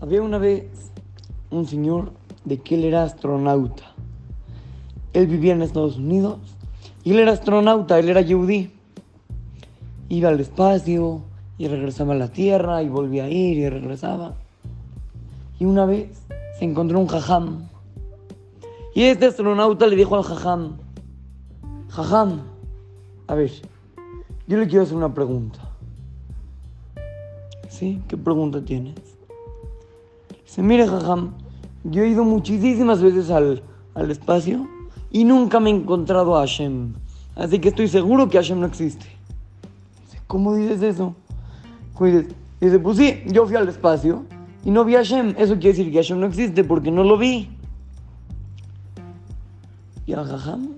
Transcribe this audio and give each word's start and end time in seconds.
Había 0.00 0.22
una 0.22 0.38
vez 0.38 0.64
un 1.50 1.66
señor 1.66 2.12
de 2.46 2.58
que 2.58 2.74
él 2.74 2.84
era 2.84 3.02
astronauta. 3.02 3.92
Él 5.12 5.26
vivía 5.26 5.52
en 5.52 5.60
Estados 5.60 5.98
Unidos 5.98 6.38
y 7.04 7.12
él 7.12 7.18
era 7.18 7.32
astronauta, 7.32 7.98
él 7.98 8.08
era 8.08 8.22
yudí. 8.22 8.70
Iba 10.08 10.30
al 10.30 10.40
espacio 10.40 11.20
y 11.58 11.68
regresaba 11.68 12.14
a 12.14 12.16
la 12.16 12.28
Tierra 12.28 12.82
y 12.82 12.88
volvía 12.88 13.24
a 13.24 13.28
ir 13.28 13.58
y 13.58 13.68
regresaba. 13.68 14.36
Y 15.58 15.66
una 15.66 15.84
vez 15.84 16.08
se 16.58 16.64
encontró 16.64 16.98
un 16.98 17.06
jajam. 17.06 17.68
Y 18.94 19.02
este 19.02 19.26
astronauta 19.26 19.86
le 19.86 19.96
dijo 19.96 20.16
al 20.16 20.22
jajam, 20.22 20.78
jajam, 21.90 22.40
a 23.26 23.34
ver, 23.34 23.52
yo 24.48 24.56
le 24.56 24.66
quiero 24.66 24.84
hacer 24.84 24.96
una 24.96 25.12
pregunta. 25.12 25.60
¿Sí? 27.68 28.02
¿Qué 28.08 28.16
pregunta 28.16 28.64
tienes? 28.64 29.19
Dice, 30.50 30.62
mire, 30.62 30.84
jajam, 30.88 31.30
yo 31.84 32.02
he 32.02 32.08
ido 32.08 32.24
muchísimas 32.24 33.00
veces 33.00 33.30
al, 33.30 33.62
al 33.94 34.10
espacio 34.10 34.68
y 35.12 35.22
nunca 35.22 35.60
me 35.60 35.70
he 35.70 35.72
encontrado 35.72 36.36
a 36.36 36.40
Hashem. 36.40 36.92
Así 37.36 37.60
que 37.60 37.68
estoy 37.68 37.86
seguro 37.86 38.28
que 38.28 38.36
Hashem 38.36 38.58
no 38.58 38.66
existe. 38.66 39.06
¿cómo 40.26 40.56
dices 40.56 40.82
eso? 40.82 41.14
Dice, 42.60 42.80
pues 42.80 42.96
sí, 42.98 43.22
yo 43.26 43.46
fui 43.46 43.54
al 43.54 43.68
espacio 43.68 44.24
y 44.64 44.72
no 44.72 44.84
vi 44.84 44.96
a 44.96 44.98
Hashem. 44.98 45.36
Eso 45.38 45.54
quiere 45.54 45.76
decir 45.76 45.92
que 45.92 45.98
Hashem 45.98 46.18
no 46.18 46.26
existe 46.26 46.64
porque 46.64 46.90
no 46.90 47.04
lo 47.04 47.16
vi. 47.16 47.48
Y 50.04 50.14
a 50.14 50.24
Jajam 50.24 50.68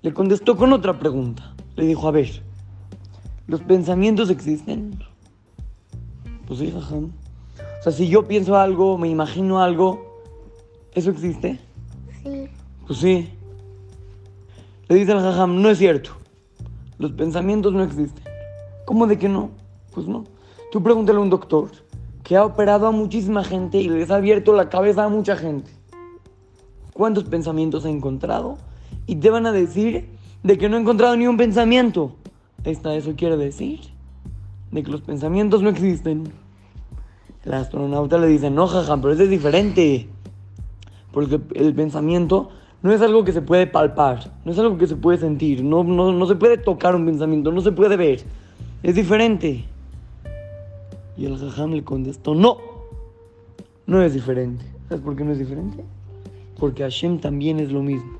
le 0.00 0.14
contestó 0.14 0.56
con 0.56 0.72
otra 0.72 0.98
pregunta. 0.98 1.54
Le 1.76 1.84
dijo, 1.84 2.08
a 2.08 2.12
ver, 2.12 2.42
¿los 3.46 3.60
pensamientos 3.60 4.30
existen? 4.30 4.98
Pues 6.46 6.60
sí, 6.60 6.70
Jajam. 6.70 7.12
O 7.82 7.84
sea, 7.84 7.90
si 7.90 8.06
yo 8.06 8.28
pienso 8.28 8.56
algo, 8.56 8.96
me 8.96 9.08
imagino 9.08 9.60
algo, 9.60 10.20
¿eso 10.94 11.10
existe? 11.10 11.58
Sí. 12.22 12.48
Pues 12.86 13.00
sí. 13.00 13.28
Le 14.86 14.94
dice 14.94 15.10
al 15.10 15.20
jajam, 15.20 15.60
no 15.60 15.68
es 15.68 15.78
cierto. 15.78 16.12
Los 16.98 17.10
pensamientos 17.10 17.72
no 17.72 17.82
existen. 17.82 18.22
¿Cómo 18.84 19.08
de 19.08 19.18
que 19.18 19.28
no? 19.28 19.50
Pues 19.92 20.06
no. 20.06 20.22
Tú 20.70 20.80
pregúntale 20.80 21.18
a 21.18 21.22
un 21.22 21.30
doctor 21.30 21.72
que 22.22 22.36
ha 22.36 22.44
operado 22.44 22.86
a 22.86 22.92
muchísima 22.92 23.42
gente 23.42 23.78
y 23.78 23.88
les 23.88 24.12
ha 24.12 24.14
abierto 24.14 24.52
la 24.52 24.68
cabeza 24.68 25.02
a 25.02 25.08
mucha 25.08 25.34
gente. 25.34 25.72
¿Cuántos 26.92 27.24
pensamientos 27.24 27.84
ha 27.84 27.90
encontrado? 27.90 28.58
Y 29.08 29.16
te 29.16 29.28
van 29.28 29.44
a 29.44 29.50
decir 29.50 30.08
de 30.44 30.56
que 30.56 30.68
no 30.68 30.76
ha 30.76 30.80
encontrado 30.80 31.16
ni 31.16 31.26
un 31.26 31.36
pensamiento. 31.36 32.14
Esta, 32.62 32.94
eso 32.94 33.14
quiere 33.16 33.36
decir 33.36 33.80
de 34.70 34.84
que 34.84 34.90
los 34.92 35.00
pensamientos 35.00 35.62
no 35.62 35.68
existen. 35.68 36.41
El 37.44 37.54
astronauta 37.54 38.18
le 38.18 38.28
dice, 38.28 38.50
no, 38.50 38.66
jajam, 38.66 39.00
pero 39.00 39.14
eso 39.14 39.24
es 39.24 39.30
diferente. 39.30 40.08
Porque 41.12 41.40
el 41.54 41.74
pensamiento 41.74 42.50
no 42.82 42.92
es 42.92 43.00
algo 43.00 43.24
que 43.24 43.32
se 43.32 43.42
puede 43.42 43.66
palpar, 43.66 44.32
no 44.44 44.52
es 44.52 44.58
algo 44.58 44.78
que 44.78 44.86
se 44.86 44.96
puede 44.96 45.18
sentir, 45.18 45.62
no, 45.62 45.84
no, 45.84 46.12
no 46.12 46.26
se 46.26 46.36
puede 46.36 46.58
tocar 46.58 46.94
un 46.94 47.04
pensamiento, 47.06 47.52
no 47.52 47.60
se 47.60 47.72
puede 47.72 47.96
ver. 47.96 48.22
Es 48.82 48.94
diferente. 48.94 49.64
Y 51.16 51.26
el 51.26 51.38
jajam 51.38 51.72
le 51.72 51.84
contestó, 51.84 52.34
no, 52.34 52.58
no 53.86 54.02
es 54.02 54.14
diferente. 54.14 54.64
¿Sabes 54.88 55.04
por 55.04 55.16
qué 55.16 55.24
no 55.24 55.32
es 55.32 55.38
diferente? 55.38 55.84
Porque 56.58 56.82
Hashem 56.82 57.18
también 57.18 57.60
es 57.60 57.72
lo 57.72 57.82
mismo. 57.82 58.18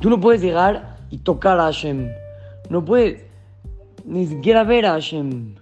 Tú 0.00 0.10
no 0.10 0.20
puedes 0.20 0.40
llegar 0.40 0.98
y 1.10 1.18
tocar 1.18 1.58
a 1.58 1.64
Hashem. 1.64 2.08
No 2.70 2.84
puedes 2.84 3.24
ni 4.04 4.26
siquiera 4.26 4.64
ver 4.64 4.86
a 4.86 4.92
Hashem. 4.92 5.54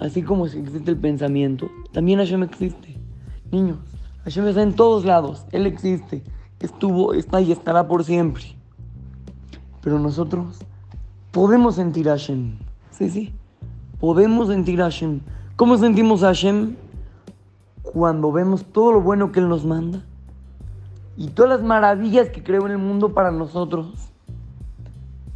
Así 0.00 0.22
como 0.22 0.46
existe 0.46 0.90
el 0.90 0.98
pensamiento, 0.98 1.70
también 1.92 2.18
Hashem 2.18 2.42
existe. 2.42 2.96
Niños, 3.50 3.78
Hashem 4.24 4.46
está 4.48 4.62
en 4.62 4.74
todos 4.74 5.04
lados. 5.04 5.46
Él 5.52 5.66
existe. 5.66 6.22
Estuvo, 6.60 7.14
está 7.14 7.40
y 7.40 7.52
estará 7.52 7.86
por 7.86 8.04
siempre. 8.04 8.44
Pero 9.82 9.98
nosotros 9.98 10.58
podemos 11.30 11.76
sentir 11.76 12.08
a 12.08 12.12
Hashem. 12.12 12.56
Sí, 12.90 13.10
sí. 13.10 13.32
Podemos 14.00 14.48
sentir 14.48 14.80
a 14.80 14.84
Hashem. 14.84 15.20
¿Cómo 15.56 15.76
sentimos 15.78 16.22
a 16.22 16.28
Hashem? 16.28 16.74
Cuando 17.82 18.32
vemos 18.32 18.64
todo 18.64 18.92
lo 18.92 19.00
bueno 19.00 19.30
que 19.30 19.40
Él 19.40 19.48
nos 19.48 19.64
manda 19.64 20.02
y 21.16 21.28
todas 21.28 21.58
las 21.58 21.62
maravillas 21.62 22.30
que 22.30 22.42
creó 22.42 22.66
en 22.66 22.72
el 22.72 22.78
mundo 22.78 23.14
para 23.14 23.30
nosotros. 23.30 24.10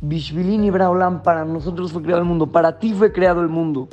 Bishvilin 0.01 0.65
y 0.65 0.71
Braolam, 0.71 1.23
para 1.23 1.45
nosotros 1.45 1.93
fue 1.93 2.03
creado 2.03 2.23
el 2.23 2.29
mundo, 2.29 2.47
para 2.47 2.79
ti 2.79 2.93
fue 2.93 3.13
creado 3.13 3.43
el 3.43 3.49
mundo. 3.49 3.89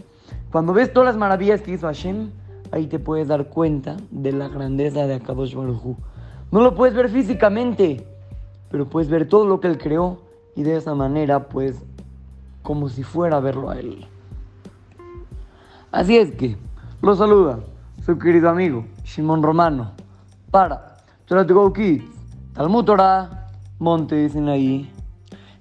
Cuando 0.55 0.71
ves 0.71 0.93
todas 0.93 1.07
las 1.07 1.17
maravillas 1.17 1.61
que 1.61 1.73
hizo 1.73 1.85
Hashem, 1.85 2.29
ahí 2.71 2.87
te 2.87 2.97
puedes 2.97 3.27
dar 3.27 3.49
cuenta 3.49 3.97
de 4.09 4.31
la 4.31 4.47
grandeza 4.47 5.05
de 5.05 5.15
Akadosh 5.15 5.53
Baruj 5.53 5.85
Hu. 5.85 5.97
No 6.49 6.61
lo 6.61 6.75
puedes 6.75 6.95
ver 6.95 7.09
físicamente, 7.09 8.07
pero 8.71 8.87
puedes 8.87 9.09
ver 9.09 9.27
todo 9.27 9.45
lo 9.45 9.59
que 9.59 9.67
Él 9.67 9.77
creó 9.77 10.21
y 10.55 10.63
de 10.63 10.77
esa 10.77 10.95
manera, 10.95 11.49
pues, 11.49 11.83
como 12.63 12.87
si 12.87 13.03
fuera 13.03 13.35
a 13.35 13.39
verlo 13.41 13.69
a 13.69 13.77
Él. 13.77 14.07
Así 15.91 16.15
es 16.15 16.33
que, 16.35 16.55
lo 17.01 17.17
saluda 17.17 17.59
su 18.05 18.17
querido 18.17 18.47
amigo 18.47 18.85
Shimon 19.03 19.43
Romano 19.43 19.91
para 20.51 20.95
Go 21.27 21.73
Kids, 21.73 22.05
Talmud 22.53 22.85
Torah, 22.85 23.49
Monte 23.77 24.29
Sinaí. 24.29 24.89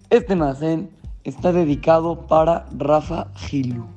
Este 0.09 0.35
almacén 0.35 0.89
está 1.25 1.53
dedicado 1.53 2.29
para 2.29 2.67
Rafa 2.79 3.27
Gilu. 3.35 3.89